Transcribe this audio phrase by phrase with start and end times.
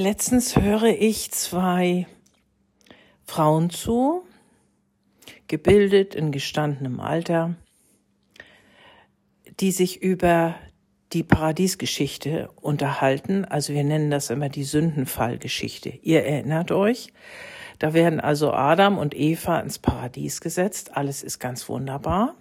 [0.00, 2.06] Letztens höre ich zwei
[3.26, 4.22] Frauen zu,
[5.46, 7.56] gebildet in gestandenem Alter,
[9.60, 10.54] die sich über
[11.12, 13.44] die Paradiesgeschichte unterhalten.
[13.44, 15.90] Also wir nennen das immer die Sündenfallgeschichte.
[15.90, 17.12] Ihr erinnert euch,
[17.78, 20.96] da werden also Adam und Eva ins Paradies gesetzt.
[20.96, 22.36] Alles ist ganz wunderbar.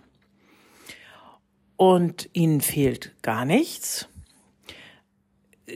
[1.76, 4.08] Und ihnen fehlt gar nichts.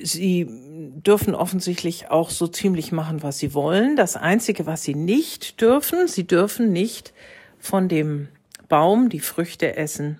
[0.02, 3.96] Sie dürfen offensichtlich auch so ziemlich machen, was sie wollen.
[3.96, 7.14] Das Einzige, was sie nicht dürfen, sie dürfen nicht
[7.60, 8.30] von dem
[8.70, 10.20] Baum die Früchte essen,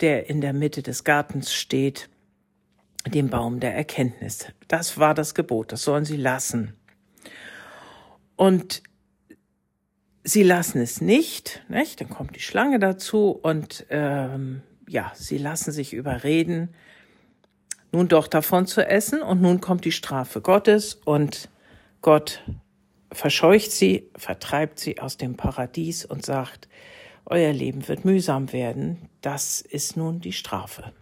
[0.00, 2.08] der in der Mitte des Gartens steht,
[3.06, 4.46] dem Baum der Erkenntnis.
[4.68, 6.74] Das war das Gebot, das sollen sie lassen.
[8.36, 8.82] Und
[10.24, 12.00] sie lassen es nicht, nicht?
[12.00, 16.70] dann kommt die Schlange dazu und ähm, ja, sie lassen sich überreden,
[17.92, 21.48] nun doch davon zu essen und nun kommt die Strafe Gottes und
[22.02, 22.42] Gott
[23.12, 26.68] verscheucht sie, vertreibt sie aus dem Paradies und sagt,
[27.26, 30.92] euer Leben wird mühsam werden, das ist nun die Strafe.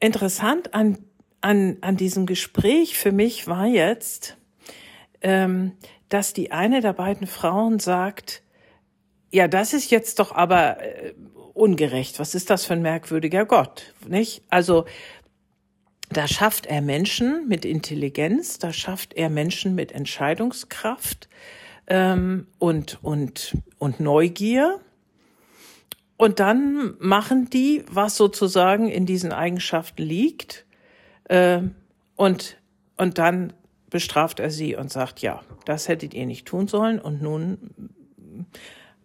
[0.00, 0.98] Interessant an,
[1.40, 4.36] an, an diesem Gespräch für mich war jetzt,
[5.20, 5.72] ähm,
[6.08, 8.42] dass die eine der beiden Frauen sagt,
[9.30, 11.14] ja, das ist jetzt doch aber äh,
[11.58, 12.18] ungerecht.
[12.18, 14.42] Was ist das für ein merkwürdiger Gott, nicht?
[14.48, 14.86] Also,
[16.10, 21.28] da schafft er Menschen mit Intelligenz, da schafft er Menschen mit Entscheidungskraft
[21.86, 24.80] ähm, und, und, und Neugier.
[26.16, 30.64] Und dann machen die, was sozusagen in diesen Eigenschaften liegt.
[31.24, 31.60] Äh,
[32.16, 32.56] und,
[32.96, 33.52] und dann
[33.90, 37.58] bestraft er sie und sagt, ja, das hättet ihr nicht tun sollen und nun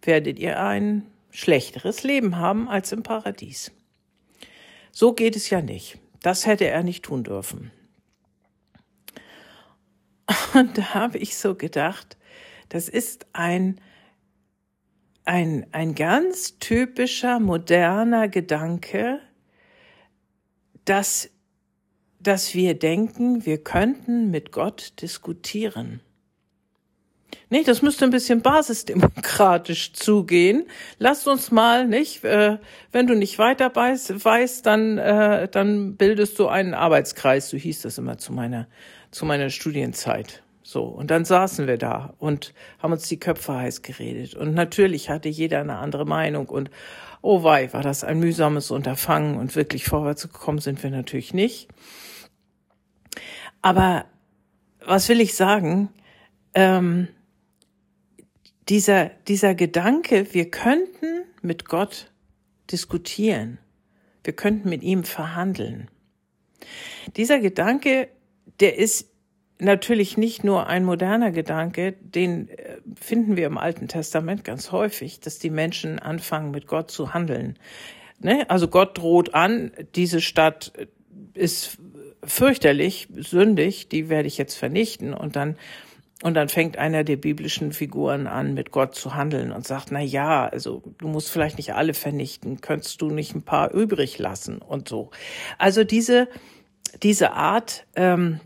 [0.01, 3.71] werdet ihr ein schlechteres Leben haben als im Paradies.
[4.91, 5.97] So geht es ja nicht.
[6.21, 7.71] Das hätte er nicht tun dürfen.
[10.53, 12.17] Und da habe ich so gedacht,
[12.69, 13.81] das ist ein,
[15.25, 19.19] ein, ein ganz typischer, moderner Gedanke,
[20.85, 21.31] dass,
[22.19, 26.01] dass wir denken, wir könnten mit Gott diskutieren.
[27.53, 30.65] Nee, das müsste ein bisschen basisdemokratisch zugehen.
[30.97, 32.23] Lasst uns mal, nicht?
[32.23, 32.57] Äh,
[32.91, 37.51] wenn du nicht weiter weißt, weißt dann, äh, dann bildest du einen Arbeitskreis.
[37.51, 38.67] So hieß das immer zu meiner,
[39.11, 40.41] zu meiner Studienzeit.
[40.63, 40.81] So.
[40.85, 44.33] Und dann saßen wir da und haben uns die Köpfe heiß geredet.
[44.33, 46.71] Und natürlich hatte jeder eine andere Meinung und
[47.21, 51.67] oh wei, war das ein mühsames Unterfangen und wirklich vorwärts gekommen sind wir natürlich nicht.
[53.61, 54.05] Aber
[54.83, 55.89] was will ich sagen?
[56.55, 57.09] Ähm,
[58.69, 62.11] dieser, dieser Gedanke, wir könnten mit Gott
[62.71, 63.59] diskutieren.
[64.23, 65.89] Wir könnten mit ihm verhandeln.
[67.17, 68.07] Dieser Gedanke,
[68.59, 69.11] der ist
[69.59, 75.19] natürlich nicht nur ein moderner Gedanke, den äh, finden wir im Alten Testament ganz häufig,
[75.19, 77.57] dass die Menschen anfangen, mit Gott zu handeln.
[78.19, 78.49] Ne?
[78.49, 80.73] Also Gott droht an, diese Stadt
[81.33, 81.77] ist
[82.23, 85.57] fürchterlich, sündig, die werde ich jetzt vernichten und dann
[86.21, 89.99] und dann fängt einer der biblischen Figuren an, mit Gott zu handeln und sagt, na
[89.99, 94.59] ja, also du musst vielleicht nicht alle vernichten, könntest du nicht ein paar übrig lassen
[94.59, 95.11] und so.
[95.57, 96.29] Also diese,
[97.01, 98.39] diese Art ähm,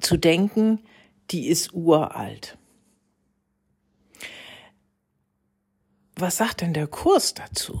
[0.00, 0.80] zu denken,
[1.30, 2.58] die ist uralt.
[6.16, 7.80] Was sagt denn der Kurs dazu?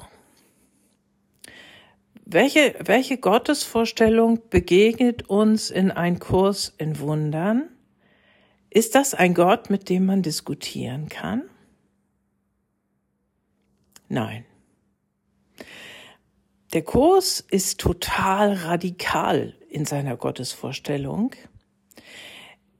[2.24, 7.68] Welche, welche Gottesvorstellung begegnet uns in ein Kurs in Wundern?
[8.74, 11.44] Ist das ein Gott, mit dem man diskutieren kann?
[14.08, 14.44] Nein.
[16.72, 21.36] Der Kurs ist total radikal in seiner Gottesvorstellung.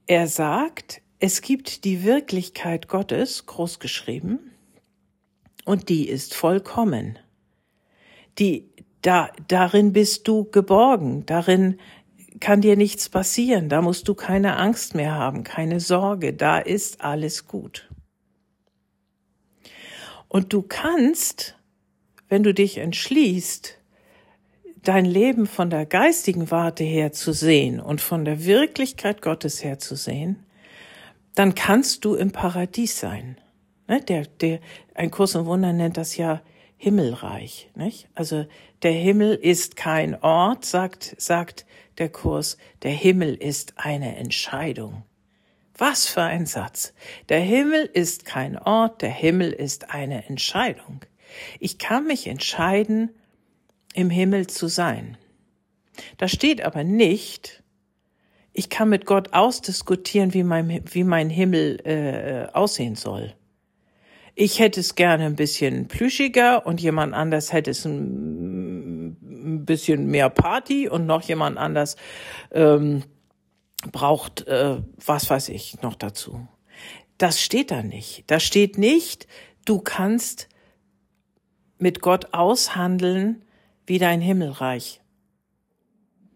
[0.09, 4.50] Er sagt, es gibt die Wirklichkeit Gottes, groß geschrieben,
[5.65, 7.21] und die ist vollkommen.
[8.41, 8.69] Die,
[9.00, 11.79] da, darin bist du geborgen, darin
[12.40, 17.00] kann dir nichts passieren, da musst du keine Angst mehr haben, keine Sorge, da ist
[17.00, 17.88] alles gut.
[20.28, 21.56] Und du kannst,
[22.28, 23.78] wenn du dich entschließt,
[24.82, 29.78] dein Leben von der geistigen Warte her zu sehen und von der Wirklichkeit Gottes her
[29.78, 30.44] zu sehen,
[31.34, 33.38] dann kannst du im Paradies sein.
[33.86, 34.60] Ne, der, der,
[34.94, 36.40] ein Kurs im Wunder nennt das ja
[36.84, 38.10] Himmelreich, nicht?
[38.14, 38.44] Also
[38.82, 41.64] der Himmel ist kein Ort, sagt, sagt
[41.96, 45.02] der Kurs, der Himmel ist eine Entscheidung.
[45.78, 46.92] Was für ein Satz.
[47.31, 51.00] Der Himmel ist kein Ort, der Himmel ist eine Entscheidung.
[51.58, 53.08] Ich kann mich entscheiden,
[53.94, 55.16] im Himmel zu sein.
[56.19, 57.62] Da steht aber nicht,
[58.52, 63.34] ich kann mit Gott ausdiskutieren, wie mein, wie mein Himmel äh, aussehen soll.
[64.34, 69.16] Ich hätte es gerne ein bisschen plüschiger und jemand anders hätte es ein,
[69.66, 71.96] bisschen mehr Party und noch jemand anders
[72.50, 73.02] ähm,
[73.92, 76.48] braucht äh, was weiß ich noch dazu.
[77.19, 78.25] Das steht da nicht.
[78.26, 79.26] Da steht nicht,
[79.64, 80.48] du kannst
[81.78, 83.44] mit Gott aushandeln,
[83.86, 85.00] wie dein Himmelreich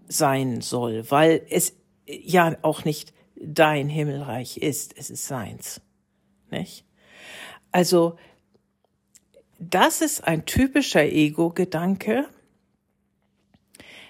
[0.06, 1.74] sein soll, weil es
[2.06, 5.80] ja auch nicht dein Himmelreich ist, es ist seins.
[6.50, 6.87] Nicht?
[7.72, 8.16] Also,
[9.58, 12.26] das ist ein typischer Ego-Gedanke,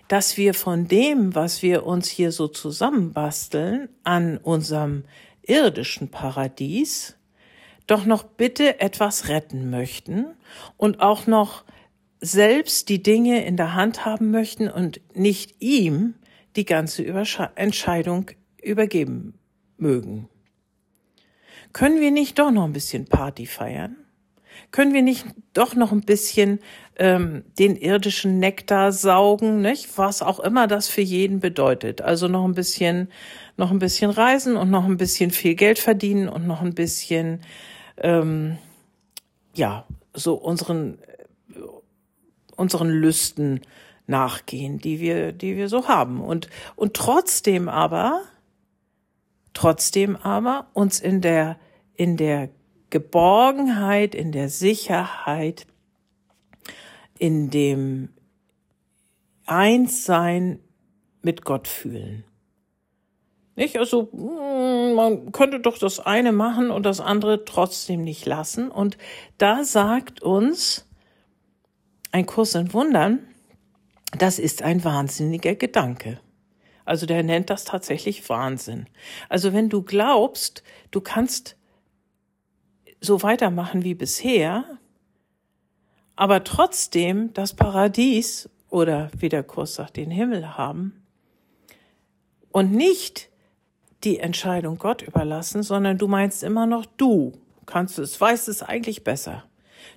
[0.08, 5.04] dass wir von dem, was wir uns hier so zusammenbasteln, an unserem
[5.42, 7.16] irdischen Paradies,
[7.86, 10.26] doch noch bitte etwas retten möchten
[10.76, 11.64] und auch noch
[12.20, 16.14] selbst die Dinge in der Hand haben möchten und nicht ihm
[16.56, 18.30] die ganze Übersche Entscheidung
[18.62, 19.38] übergeben
[19.76, 20.28] mögen.
[21.72, 23.96] Können wir nicht doch noch ein bisschen Party feiern?
[24.70, 25.24] Können wir nicht
[25.54, 26.58] doch noch ein bisschen
[26.96, 29.96] ähm, den irdischen Nektar saugen, nicht?
[29.96, 32.02] Was auch immer das für jeden bedeutet.
[32.02, 33.08] Also noch ein bisschen,
[33.56, 37.40] noch ein bisschen reisen und noch ein bisschen viel Geld verdienen und noch ein bisschen,
[37.98, 38.58] ähm,
[39.54, 40.98] ja, so unseren
[42.58, 43.60] unseren Lüsten
[44.06, 46.20] nachgehen, die wir, die wir so haben.
[46.20, 48.22] Und, und trotzdem aber,
[49.54, 51.58] trotzdem aber uns in der,
[51.94, 52.50] in der
[52.90, 55.66] Geborgenheit, in der Sicherheit,
[57.18, 58.10] in dem
[59.46, 60.60] Einssein
[61.22, 62.24] mit Gott fühlen.
[63.56, 63.76] Nicht?
[63.76, 68.70] Also, hm, man könnte doch das eine machen und das andere trotzdem nicht lassen.
[68.70, 68.96] Und
[69.36, 70.86] da sagt uns
[72.12, 73.26] ein Kurs in Wundern,
[74.16, 76.20] das ist ein wahnsinniger Gedanke.
[76.88, 78.86] Also der nennt das tatsächlich Wahnsinn.
[79.28, 81.54] Also wenn du glaubst, du kannst
[82.98, 84.64] so weitermachen wie bisher,
[86.16, 91.04] aber trotzdem das Paradies oder wie der Kurs sagt, den Himmel haben
[92.52, 93.28] und nicht
[94.02, 97.32] die Entscheidung Gott überlassen, sondern du meinst immer noch, du
[97.66, 99.44] kannst es, weißt es eigentlich besser.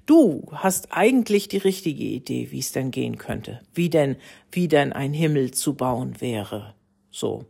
[0.05, 4.17] Du hast eigentlich die richtige Idee, wie es denn gehen könnte, wie denn,
[4.51, 6.75] wie denn ein Himmel zu bauen wäre.
[7.11, 7.45] So.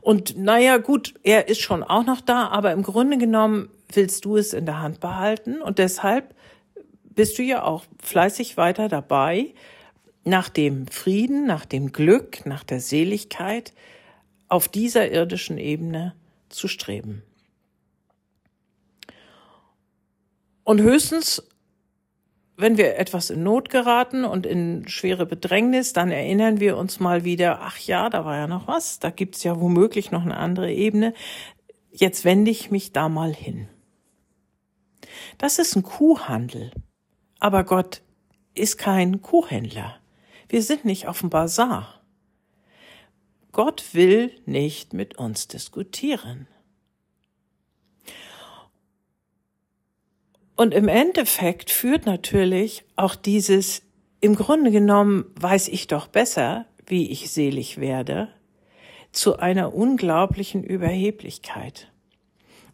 [0.00, 4.36] Und naja, gut, er ist schon auch noch da, aber im Grunde genommen willst du
[4.36, 6.34] es in der Hand behalten und deshalb
[7.04, 9.54] bist du ja auch fleißig weiter dabei,
[10.24, 13.72] nach dem Frieden, nach dem Glück, nach der Seligkeit
[14.48, 16.14] auf dieser irdischen Ebene
[16.48, 17.22] zu streben.
[20.64, 21.46] Und höchstens
[22.56, 27.24] wenn wir etwas in Not geraten und in schwere Bedrängnis, dann erinnern wir uns mal
[27.24, 30.72] wieder, ach ja, da war ja noch was, da gibt's ja womöglich noch eine andere
[30.72, 31.14] Ebene.
[31.90, 33.68] Jetzt wende ich mich da mal hin.
[35.38, 36.70] Das ist ein Kuhhandel.
[37.40, 38.02] Aber Gott
[38.54, 39.96] ist kein Kuhhändler.
[40.48, 42.00] Wir sind nicht auf dem Bazar.
[43.52, 46.48] Gott will nicht mit uns diskutieren.
[50.56, 53.82] Und im Endeffekt führt natürlich auch dieses,
[54.20, 58.28] im Grunde genommen weiß ich doch besser, wie ich selig werde,
[59.10, 61.90] zu einer unglaublichen Überheblichkeit.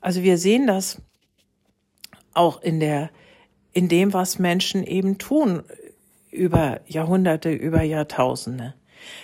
[0.01, 1.01] Also wir sehen das
[2.35, 3.11] auch in der,
[3.73, 5.63] in dem, was Menschen eben tun
[6.31, 8.75] über Jahrhunderte, über Jahrtausende.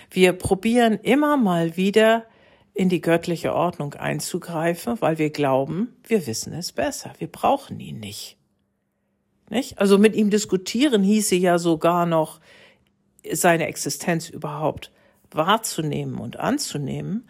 [0.09, 2.25] Wir probieren immer mal wieder
[2.73, 7.13] in die göttliche Ordnung einzugreifen, weil wir glauben, wir wissen es besser.
[7.17, 8.37] Wir brauchen ihn nicht.
[9.49, 9.79] Nicht?
[9.79, 12.39] Also mit ihm diskutieren hieße ja sogar noch,
[13.31, 14.91] seine Existenz überhaupt
[15.31, 17.27] wahrzunehmen und anzunehmen.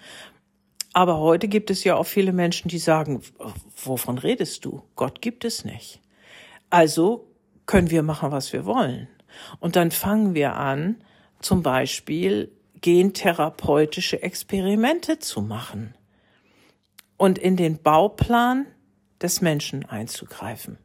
[0.93, 3.21] Aber heute gibt es ja auch viele Menschen, die sagen,
[3.83, 4.83] wovon redest du?
[4.95, 6.01] Gott gibt es nicht.
[6.69, 7.27] Also
[7.65, 9.07] können wir machen, was wir wollen.
[9.59, 11.03] Und dann fangen wir an,
[11.39, 15.95] zum Beispiel gentherapeutische Experimente zu machen
[17.17, 18.65] und in den Bauplan
[19.21, 20.77] des Menschen einzugreifen.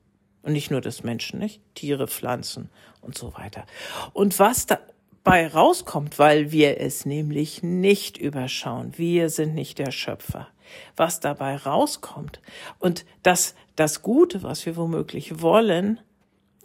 [0.42, 1.60] Und nicht nur des Menschen, nicht?
[1.74, 2.68] Tiere, Pflanzen
[3.00, 3.64] und so weiter.
[4.12, 10.48] Und was dabei rauskommt, weil wir es nämlich nicht überschauen, wir sind nicht der Schöpfer,
[10.96, 12.40] was dabei rauskommt
[12.78, 16.00] und dass das Gute, was wir womöglich wollen,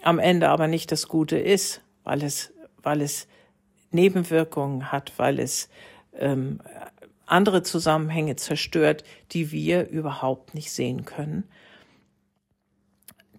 [0.01, 3.27] am Ende aber nicht das Gute ist, weil es, weil es
[3.91, 5.69] Nebenwirkungen hat, weil es
[6.17, 6.61] ähm,
[7.25, 11.43] andere Zusammenhänge zerstört, die wir überhaupt nicht sehen können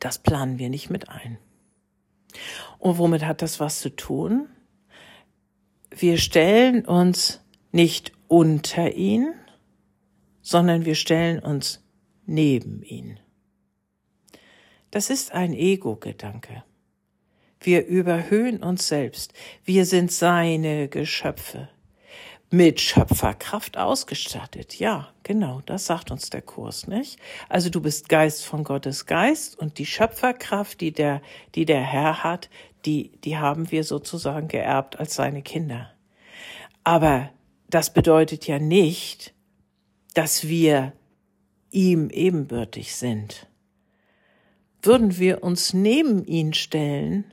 [0.01, 1.39] das planen wir nicht mit ein.
[2.79, 4.49] Und womit hat das was zu tun?
[5.91, 7.41] Wir stellen uns
[7.73, 9.35] nicht unter ihn,
[10.43, 11.83] sondern wir stellen uns
[12.27, 13.19] neben ihn.
[14.91, 16.65] Das ist ein Ego-Gedanke.
[17.61, 19.33] Wir überhöhen uns selbst.
[19.65, 21.69] Wir sind seine Geschöpfe.
[22.51, 24.79] Mit Schöpferkraft ausgestattet.
[24.79, 27.19] Ja, genau, das sagt uns der Kurs, nicht?
[27.51, 31.21] Also du bist Geist von Gottes Geist und die Schöpferkraft, die der,
[31.55, 32.49] die der Herr hat,
[32.87, 35.93] die, die haben wir sozusagen geerbt als seine Kinder.
[36.85, 37.29] Aber
[37.69, 39.35] das bedeutet ja nicht,
[40.15, 40.95] dass wir
[41.71, 43.47] ihm ebenbürtig sind.
[44.81, 47.25] Würden wir uns neben ihn stellen,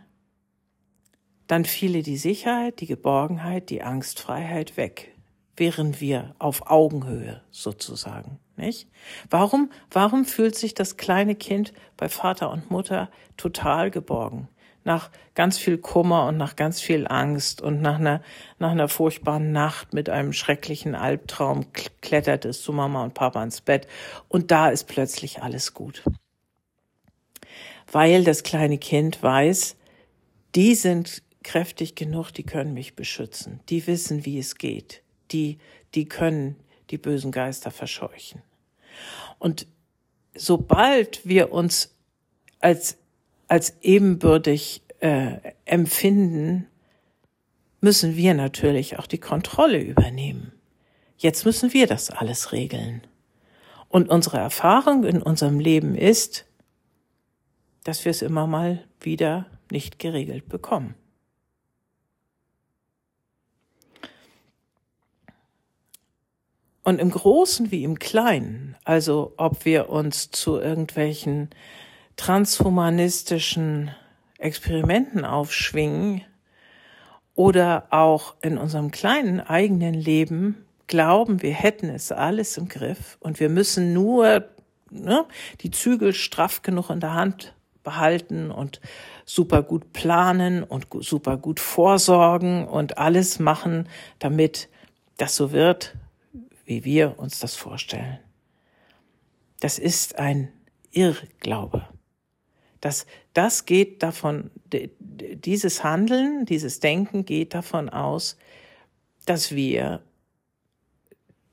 [1.47, 5.15] dann fiele die Sicherheit, die Geborgenheit, die Angstfreiheit weg,
[5.57, 8.87] wären wir auf Augenhöhe sozusagen, nicht?
[9.29, 14.49] Warum, warum fühlt sich das kleine Kind bei Vater und Mutter total geborgen?
[14.83, 18.21] Nach ganz viel Kummer und nach ganz viel Angst und nach einer,
[18.59, 21.65] nach einer furchtbaren Nacht mit einem schrecklichen Albtraum
[22.01, 23.87] klettert es zu Mama und Papa ins Bett
[24.27, 26.03] und da ist plötzlich alles gut.
[27.91, 29.75] Weil das kleine Kind weiß,
[30.53, 33.61] die sind kräftig genug, die können mich beschützen.
[33.69, 35.03] Die wissen, wie es geht.
[35.31, 35.59] Die,
[35.93, 36.57] die können
[36.89, 38.41] die bösen Geister verscheuchen.
[39.39, 39.67] Und
[40.33, 41.95] sobald wir uns
[42.59, 42.97] als,
[43.47, 46.67] als ebenbürtig äh, empfinden,
[47.79, 50.51] müssen wir natürlich auch die Kontrolle übernehmen.
[51.17, 53.05] Jetzt müssen wir das alles regeln.
[53.87, 56.45] Und unsere Erfahrung in unserem Leben ist,
[57.83, 60.95] dass wir es immer mal wieder nicht geregelt bekommen.
[66.85, 71.49] Und im Großen wie im Kleinen, also ob wir uns zu irgendwelchen
[72.15, 73.89] transhumanistischen
[74.37, 76.21] Experimenten aufschwingen
[77.33, 83.39] oder auch in unserem kleinen eigenen Leben glauben, wir hätten es alles im Griff und
[83.39, 84.47] wir müssen nur
[84.91, 85.25] ne,
[85.61, 88.79] die Zügel straff genug in der Hand behalten und
[89.25, 93.89] super gut planen und super gut vorsorgen und alles machen,
[94.19, 94.69] damit
[95.17, 95.95] das so wird,
[96.65, 98.19] wie wir uns das vorstellen.
[99.59, 100.51] Das ist ein
[100.91, 101.87] Irrglaube.
[102.81, 104.51] Das, das geht davon,
[104.99, 108.37] dieses Handeln, dieses Denken geht davon aus,
[109.25, 110.01] dass wir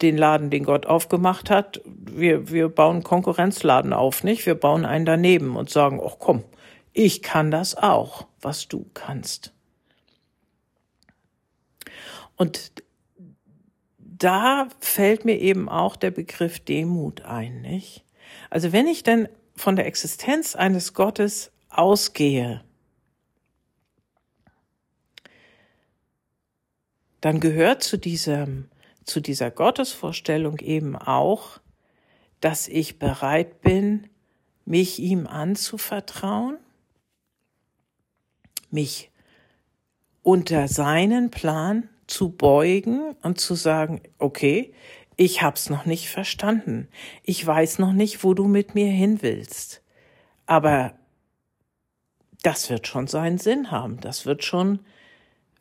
[0.03, 4.45] den Laden, den Gott aufgemacht hat, wir, wir bauen Konkurrenzladen auf, nicht?
[4.47, 6.43] Wir bauen einen daneben und sagen, ach komm,
[6.93, 9.53] ich kann das auch, was du kannst.
[12.37, 12.73] Und
[14.23, 18.05] da fällt mir eben auch der Begriff Demut ein, nicht?
[18.51, 22.63] Also wenn ich denn von der Existenz eines Gottes ausgehe,
[27.21, 28.69] dann gehört zu diesem,
[29.05, 31.61] zu dieser Gottesvorstellung eben auch,
[32.41, 34.09] dass ich bereit bin,
[34.65, 36.59] mich ihm anzuvertrauen,
[38.71, 39.11] mich
[40.23, 44.75] unter seinen Plan zu beugen und zu sagen, okay,
[45.17, 46.89] ich hab's noch nicht verstanden.
[47.23, 49.83] Ich weiß noch nicht, wo du mit mir hin willst.
[50.47, 50.95] Aber
[52.43, 53.99] das wird schon seinen Sinn haben.
[54.01, 54.81] Das wird schon,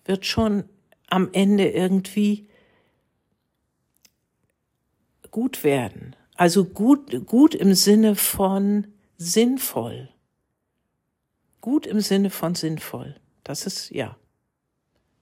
[0.03, 0.65] wird schon
[1.09, 2.49] am Ende irgendwie
[5.29, 6.15] gut werden.
[6.35, 10.09] Also gut, gut im Sinne von sinnvoll.
[11.61, 13.15] Gut im Sinne von sinnvoll.
[13.43, 14.17] Das ist, ja.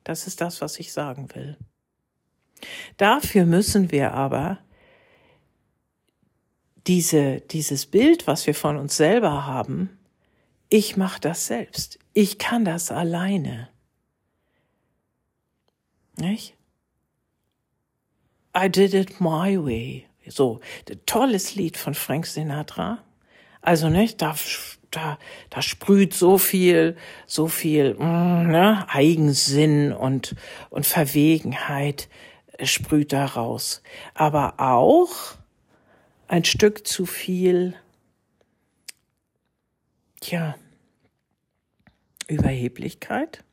[0.10, 1.56] Das ist das, was ich sagen will.
[2.98, 4.58] Dafür müssen wir aber
[6.88, 10.00] diese, dieses Bild, was wir von uns selber haben,
[10.68, 12.00] ich mache das selbst.
[12.14, 13.70] Ich kann das alleine.
[16.18, 16.58] Nicht?
[18.58, 20.08] I did it my way.
[20.26, 20.60] So,
[21.06, 23.04] tolles Lied von Frank Sinatra.
[23.62, 24.34] Also, nicht, da
[24.92, 25.20] da,
[25.50, 30.36] da sprüht so viel, so viel mm, ne, Eigensinn und,
[30.70, 32.10] und Verwegenheit
[32.58, 33.82] äh, sprüht da raus.
[34.14, 35.36] Aber auch
[36.28, 37.76] ein Stück zu viel,
[40.22, 40.56] tja,
[42.28, 43.44] Überheblichkeit.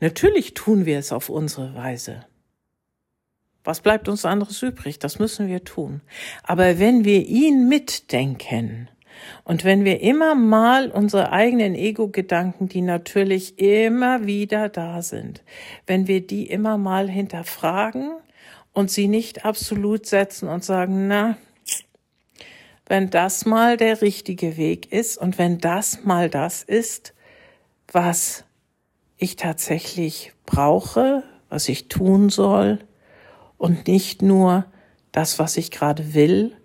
[0.00, 2.26] Natürlich tun wir es auf unsere Weise.
[3.66, 4.98] Was bleibt uns anderes übrig?
[4.98, 6.00] Das müssen wir tun.
[6.42, 8.88] Aber wenn wir ihn mitdenken
[9.44, 15.42] und wenn wir immer mal unsere eigenen Ego-Gedanken, die natürlich immer wieder da sind,
[15.86, 18.12] wenn wir die immer mal hinterfragen
[18.72, 21.36] und sie nicht absolut setzen und sagen, na,
[22.86, 27.14] wenn das mal der richtige Weg ist und wenn das mal das ist,
[27.90, 28.44] was
[29.16, 32.78] ich tatsächlich brauche, was ich tun soll,
[33.58, 34.70] und nicht nur
[35.12, 36.56] das, was ich gerade will,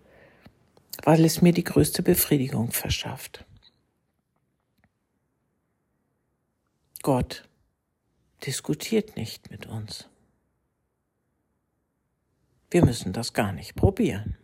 [1.04, 3.46] weil es mir die größte Befriedigung verschafft.
[7.02, 7.48] Gott
[8.46, 10.08] diskutiert nicht mit uns.
[12.70, 14.38] Wir müssen das gar nicht probieren.